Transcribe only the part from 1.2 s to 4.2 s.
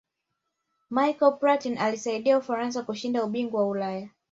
platin aliisaidia ufaransa kushinda ubingwa wa ulaya